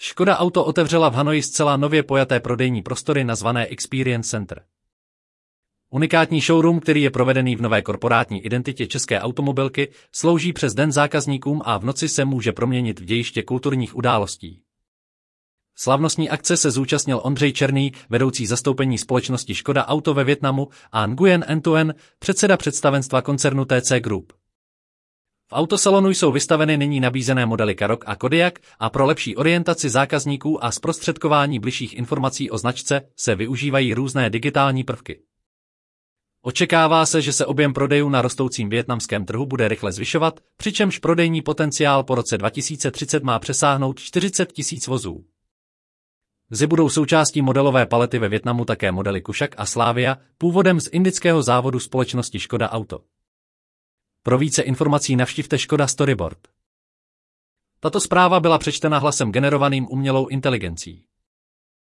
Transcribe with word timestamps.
Škoda 0.00 0.36
Auto 0.38 0.64
otevřela 0.64 1.08
v 1.08 1.14
Hanoji 1.14 1.42
zcela 1.42 1.76
nově 1.76 2.02
pojaté 2.02 2.40
prodejní 2.40 2.82
prostory 2.82 3.24
nazvané 3.24 3.66
Experience 3.66 4.30
Center. 4.30 4.62
Unikátní 5.90 6.40
showroom, 6.40 6.80
který 6.80 7.02
je 7.02 7.10
provedený 7.10 7.56
v 7.56 7.60
nové 7.60 7.82
korporátní 7.82 8.44
identitě 8.44 8.86
české 8.86 9.20
automobilky, 9.20 9.88
slouží 10.12 10.52
přes 10.52 10.74
den 10.74 10.92
zákazníkům 10.92 11.62
a 11.64 11.78
v 11.78 11.84
noci 11.84 12.08
se 12.08 12.24
může 12.24 12.52
proměnit 12.52 13.00
v 13.00 13.04
dějiště 13.04 13.42
kulturních 13.42 13.96
událostí. 13.96 14.62
Slavnostní 15.76 16.30
akce 16.30 16.56
se 16.56 16.70
zúčastnil 16.70 17.20
Ondřej 17.24 17.52
Černý, 17.52 17.92
vedoucí 18.10 18.46
zastoupení 18.46 18.98
společnosti 18.98 19.54
Škoda 19.54 19.86
Auto 19.86 20.14
ve 20.14 20.24
Větnamu 20.24 20.68
a 20.92 21.06
Nguyen 21.06 21.44
Entuen, 21.48 21.94
předseda 22.18 22.56
představenstva 22.56 23.22
koncernu 23.22 23.64
TC 23.64 23.92
Group. 24.00 24.32
V 25.50 25.52
autosalonu 25.52 26.10
jsou 26.10 26.32
vystaveny 26.32 26.76
nyní 26.76 27.00
nabízené 27.00 27.46
modely 27.46 27.74
Karok 27.74 28.04
a 28.06 28.16
Kodiak 28.16 28.58
a 28.78 28.90
pro 28.90 29.06
lepší 29.06 29.36
orientaci 29.36 29.90
zákazníků 29.90 30.64
a 30.64 30.70
zprostředkování 30.70 31.58
bližších 31.58 31.94
informací 31.94 32.50
o 32.50 32.58
značce 32.58 33.00
se 33.16 33.34
využívají 33.34 33.94
různé 33.94 34.30
digitální 34.30 34.84
prvky. 34.84 35.22
Očekává 36.42 37.06
se, 37.06 37.22
že 37.22 37.32
se 37.32 37.46
objem 37.46 37.72
prodejů 37.72 38.08
na 38.08 38.22
rostoucím 38.22 38.68
větnamském 38.68 39.24
trhu 39.24 39.46
bude 39.46 39.68
rychle 39.68 39.92
zvyšovat, 39.92 40.40
přičemž 40.56 40.98
prodejní 40.98 41.42
potenciál 41.42 42.04
po 42.04 42.14
roce 42.14 42.38
2030 42.38 43.22
má 43.22 43.38
přesáhnout 43.38 44.00
40 44.00 44.52
tisíc 44.52 44.86
vozů. 44.86 45.24
Zy 46.50 46.66
budou 46.66 46.88
součástí 46.88 47.42
modelové 47.42 47.86
palety 47.86 48.18
ve 48.18 48.28
Větnamu 48.28 48.64
také 48.64 48.92
modely 48.92 49.20
Kušak 49.20 49.54
a 49.58 49.66
Slávia, 49.66 50.18
původem 50.38 50.80
z 50.80 50.88
indického 50.92 51.42
závodu 51.42 51.80
společnosti 51.80 52.38
Škoda 52.38 52.70
Auto. 52.70 53.00
Pro 54.28 54.38
více 54.38 54.62
informací 54.62 55.16
navštivte 55.16 55.58
Škoda 55.58 55.86
Storyboard. 55.86 56.38
Tato 57.80 58.00
zpráva 58.00 58.40
byla 58.40 58.58
přečtena 58.58 58.98
hlasem 58.98 59.32
generovaným 59.32 59.86
umělou 59.90 60.26
inteligencí. 60.26 61.04